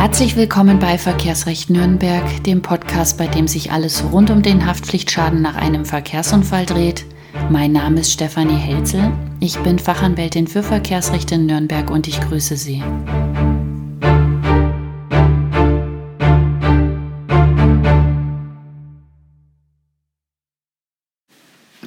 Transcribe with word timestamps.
Herzlich 0.00 0.34
willkommen 0.34 0.78
bei 0.78 0.96
Verkehrsrecht 0.96 1.68
Nürnberg, 1.68 2.42
dem 2.44 2.62
Podcast, 2.62 3.18
bei 3.18 3.26
dem 3.26 3.46
sich 3.46 3.70
alles 3.70 4.02
rund 4.10 4.30
um 4.30 4.40
den 4.40 4.64
Haftpflichtschaden 4.64 5.42
nach 5.42 5.56
einem 5.56 5.84
Verkehrsunfall 5.84 6.64
dreht. 6.64 7.04
Mein 7.50 7.72
Name 7.72 8.00
ist 8.00 8.10
Stefanie 8.10 8.56
Helzel. 8.56 9.12
Ich 9.40 9.58
bin 9.58 9.78
Fachanwältin 9.78 10.46
für 10.46 10.62
Verkehrsrecht 10.62 11.30
in 11.32 11.44
Nürnberg 11.44 11.90
und 11.90 12.08
ich 12.08 12.18
grüße 12.18 12.56
Sie. 12.56 12.82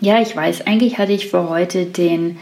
Ja, 0.01 0.21
ich 0.21 0.35
weiß, 0.35 0.67
eigentlich 0.67 0.99
hatte 0.99 1.13
ich 1.13 1.29
für 1.29 1.49
heute 1.49 1.87
den 1.87 2.37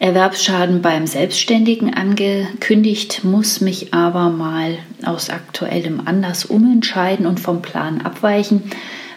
Erwerbsschaden 0.00 0.80
beim 0.80 1.08
Selbstständigen 1.08 1.92
angekündigt, 1.92 3.24
muss 3.24 3.60
mich 3.60 3.92
aber 3.92 4.30
mal 4.30 4.78
aus 5.04 5.28
aktuellem 5.28 6.02
Anlass 6.06 6.44
umentscheiden 6.44 7.26
und 7.26 7.40
vom 7.40 7.62
Plan 7.62 8.02
abweichen, 8.02 8.70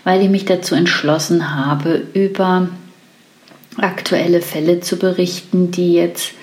weil 0.03 0.23
ich 0.23 0.29
mich 0.29 0.45
dazu 0.45 0.73
entschlossen 0.73 1.55
habe, 1.55 2.01
über 2.13 2.69
aktuelle 3.77 4.41
Fälle 4.41 4.79
zu 4.79 4.97
berichten, 4.97 5.69
die 5.69 5.93
jetzt 5.93 6.33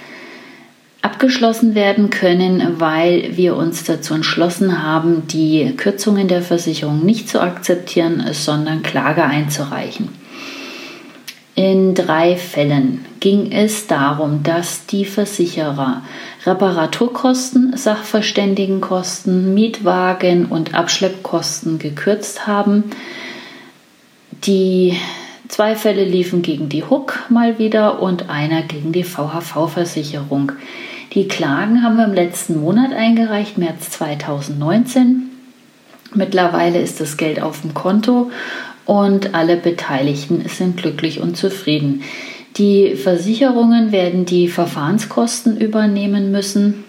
abgeschlossen 1.02 1.74
werden 1.74 2.10
können, 2.10 2.80
weil 2.80 3.37
wir 3.37 3.57
uns 3.57 3.84
dazu 3.84 4.15
entschlossen 4.15 4.82
haben, 4.82 5.27
die 5.27 5.74
Kürzungen 5.77 6.29
der 6.29 6.43
Versicherung 6.43 7.05
nicht 7.05 7.29
zu 7.29 7.41
akzeptieren, 7.41 8.24
sondern 8.32 8.82
Klage 8.82 9.24
einzureichen. 9.24 10.09
In 11.59 11.97
drei 11.97 12.37
Fällen 12.37 13.05
ging 13.19 13.51
es 13.51 13.89
darum, 13.89 14.45
dass 14.45 14.87
die 14.87 15.05
Versicherer 15.05 16.03
Reparaturkosten, 16.47 17.77
Sachverständigenkosten, 17.77 19.55
Mietwagen 19.55 20.47
und 20.47 20.74
Abschleppkosten 20.74 21.80
gekürzt 21.80 22.47
haben. 22.47 22.85
Die 24.45 24.97
zwei 25.49 25.74
Fälle 25.74 26.05
liefen 26.05 26.43
gegen 26.43 26.69
die 26.69 26.85
Huck 26.85 27.24
mal 27.29 27.59
wieder 27.59 28.01
und 28.01 28.30
einer 28.30 28.63
gegen 28.63 28.93
die 28.93 29.02
VHV-Versicherung. 29.02 30.52
Die 31.15 31.27
Klagen 31.27 31.82
haben 31.82 31.97
wir 31.97 32.04
im 32.04 32.15
letzten 32.15 32.60
Monat 32.60 32.93
eingereicht, 32.93 33.59
März 33.59 33.91
2019. 33.91 35.27
Mittlerweile 36.14 36.80
ist 36.80 37.01
das 37.01 37.16
Geld 37.16 37.40
auf 37.42 37.60
dem 37.60 37.74
Konto 37.74 38.30
und 38.87 39.34
alle 39.34 39.56
Beteiligten 39.56 40.48
sind 40.48 40.78
glücklich 40.78 41.20
und 41.20 41.37
zufrieden. 41.37 42.02
Die 42.56 42.96
Versicherungen 42.96 43.92
werden 43.92 44.24
die 44.24 44.48
Verfahrenskosten 44.48 45.60
übernehmen 45.60 46.32
müssen 46.32 46.84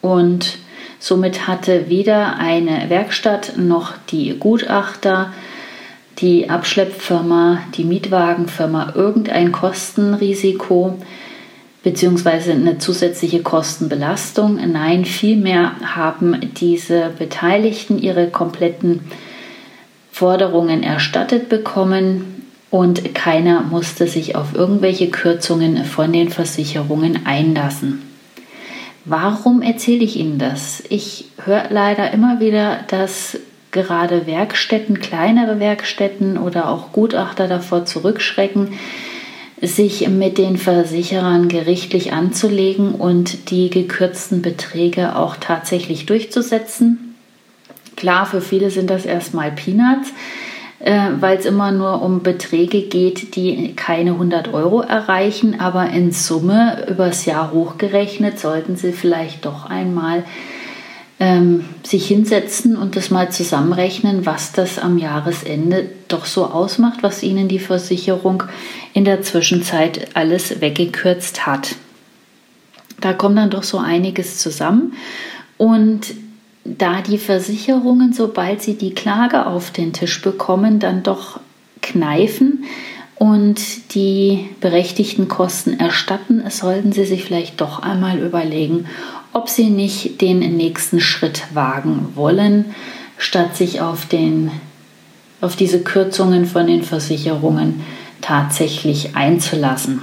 und 0.00 0.58
somit 0.98 1.48
hatte 1.48 1.88
weder 1.88 2.38
eine 2.38 2.88
Werkstatt 2.88 3.54
noch 3.56 3.94
die 4.10 4.36
Gutachter, 4.38 5.32
die 6.18 6.48
Abschleppfirma, 6.48 7.58
die 7.76 7.84
Mietwagenfirma 7.84 8.92
irgendein 8.94 9.52
Kostenrisiko 9.52 10.96
bzw. 11.86 12.50
eine 12.50 12.78
zusätzliche 12.78 13.44
Kostenbelastung. 13.44 14.58
Nein, 14.72 15.04
vielmehr 15.04 15.76
haben 15.84 16.36
diese 16.56 17.12
Beteiligten 17.16 17.96
ihre 18.00 18.26
kompletten 18.26 19.02
Forderungen 20.10 20.82
erstattet 20.82 21.48
bekommen 21.48 22.42
und 22.70 23.14
keiner 23.14 23.62
musste 23.62 24.08
sich 24.08 24.34
auf 24.34 24.52
irgendwelche 24.52 25.10
Kürzungen 25.10 25.84
von 25.84 26.12
den 26.12 26.28
Versicherungen 26.28 27.24
einlassen. 27.24 28.02
Warum 29.04 29.62
erzähle 29.62 30.02
ich 30.02 30.16
Ihnen 30.16 30.38
das? 30.38 30.82
Ich 30.88 31.26
höre 31.44 31.66
leider 31.70 32.10
immer 32.10 32.40
wieder, 32.40 32.80
dass 32.88 33.38
gerade 33.70 34.26
Werkstätten, 34.26 34.98
kleinere 34.98 35.60
Werkstätten 35.60 36.36
oder 36.36 36.68
auch 36.68 36.90
Gutachter 36.90 37.46
davor 37.46 37.84
zurückschrecken, 37.84 38.72
sich 39.62 40.06
mit 40.08 40.38
den 40.38 40.58
Versicherern 40.58 41.48
gerichtlich 41.48 42.12
anzulegen 42.12 42.94
und 42.94 43.50
die 43.50 43.70
gekürzten 43.70 44.42
Beträge 44.42 45.16
auch 45.16 45.36
tatsächlich 45.36 46.06
durchzusetzen. 46.06 47.14
Klar, 47.96 48.26
für 48.26 48.42
viele 48.42 48.70
sind 48.70 48.90
das 48.90 49.06
erstmal 49.06 49.50
Peanuts, 49.50 50.12
äh, 50.80 51.08
weil 51.18 51.38
es 51.38 51.46
immer 51.46 51.72
nur 51.72 52.02
um 52.02 52.22
Beträge 52.22 52.82
geht, 52.82 53.34
die 53.34 53.74
keine 53.74 54.10
100 54.12 54.52
Euro 54.52 54.82
erreichen, 54.82 55.58
aber 55.58 55.88
in 55.88 56.12
Summe 56.12 56.86
übers 56.90 57.24
Jahr 57.24 57.52
hochgerechnet 57.52 58.38
sollten 58.38 58.76
sie 58.76 58.92
vielleicht 58.92 59.46
doch 59.46 59.64
einmal 59.64 60.24
ähm, 61.18 61.64
sich 61.82 62.06
hinsetzen 62.06 62.76
und 62.76 62.96
das 62.96 63.10
mal 63.10 63.30
zusammenrechnen, 63.30 64.26
was 64.26 64.52
das 64.52 64.78
am 64.78 64.98
Jahresende 64.98 65.88
doch 66.08 66.26
so 66.26 66.44
ausmacht, 66.46 67.02
was 67.02 67.22
ihnen 67.22 67.48
die 67.48 67.58
Versicherung 67.58 68.42
in 68.92 69.04
der 69.04 69.22
Zwischenzeit 69.22 70.08
alles 70.14 70.60
weggekürzt 70.60 71.46
hat. 71.46 71.76
Da 73.00 73.12
kommt 73.12 73.38
dann 73.38 73.50
doch 73.50 73.62
so 73.62 73.78
einiges 73.78 74.38
zusammen 74.38 74.94
und 75.56 76.14
da 76.64 77.00
die 77.00 77.18
Versicherungen, 77.18 78.12
sobald 78.12 78.60
sie 78.60 78.74
die 78.74 78.94
Klage 78.94 79.46
auf 79.46 79.70
den 79.70 79.92
Tisch 79.92 80.20
bekommen, 80.20 80.80
dann 80.80 81.02
doch 81.02 81.40
kneifen 81.80 82.64
und 83.14 83.94
die 83.94 84.50
berechtigten 84.60 85.28
Kosten 85.28 85.78
erstatten, 85.78 86.42
sollten 86.50 86.92
sie 86.92 87.06
sich 87.06 87.24
vielleicht 87.24 87.60
doch 87.60 87.80
einmal 87.80 88.18
überlegen, 88.18 88.86
ob 89.36 89.48
sie 89.48 89.70
nicht 89.70 90.20
den 90.20 90.40
nächsten 90.56 91.00
Schritt 91.00 91.44
wagen 91.54 92.12
wollen, 92.14 92.74
statt 93.18 93.56
sich 93.56 93.80
auf, 93.80 94.06
den, 94.06 94.50
auf 95.40 95.56
diese 95.56 95.82
Kürzungen 95.82 96.46
von 96.46 96.66
den 96.66 96.82
Versicherungen 96.82 97.82
tatsächlich 98.20 99.14
einzulassen 99.14 100.00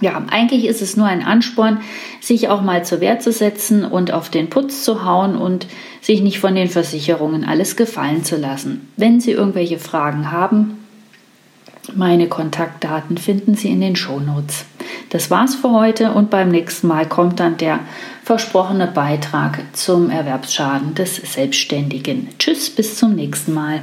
ja, 0.00 0.22
eigentlich 0.30 0.66
ist 0.66 0.82
es 0.82 0.96
nur 0.96 1.06
ein 1.06 1.22
Ansporn, 1.22 1.80
sich 2.20 2.48
auch 2.48 2.60
mal 2.60 2.84
zur 2.84 3.00
Wehr 3.00 3.18
zu 3.18 3.32
setzen 3.32 3.84
und 3.84 4.12
auf 4.12 4.28
den 4.28 4.50
Putz 4.50 4.84
zu 4.84 5.04
hauen 5.04 5.36
und 5.36 5.66
sich 6.02 6.20
nicht 6.20 6.38
von 6.38 6.54
den 6.54 6.68
Versicherungen 6.68 7.44
alles 7.44 7.76
gefallen 7.76 8.22
zu 8.22 8.36
lassen. 8.36 8.88
Wenn 8.96 9.20
Sie 9.20 9.32
irgendwelche 9.32 9.78
Fragen 9.78 10.30
haben, 10.30 10.84
meine 11.94 12.28
Kontaktdaten 12.28 13.16
finden 13.16 13.54
Sie 13.54 13.70
in 13.70 13.80
den 13.80 13.96
Shownotes. 13.96 14.66
Das 15.16 15.30
war's 15.30 15.54
für 15.54 15.70
heute 15.70 16.12
und 16.12 16.28
beim 16.28 16.50
nächsten 16.50 16.88
Mal 16.88 17.08
kommt 17.08 17.40
dann 17.40 17.56
der 17.56 17.78
versprochene 18.22 18.86
Beitrag 18.86 19.62
zum 19.72 20.10
Erwerbsschaden 20.10 20.94
des 20.94 21.16
Selbstständigen. 21.16 22.28
Tschüss, 22.38 22.68
bis 22.68 22.98
zum 22.98 23.14
nächsten 23.14 23.54
Mal. 23.54 23.80